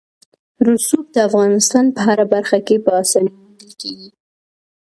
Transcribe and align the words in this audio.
رسوب 0.67 1.05
د 1.15 1.17
افغانستان 1.29 1.85
په 1.95 1.99
هره 2.07 2.25
برخه 2.33 2.57
کې 2.67 2.75
په 2.85 2.91
اسانۍ 3.03 3.31
موندل 3.39 3.71
کېږي. 3.81 4.09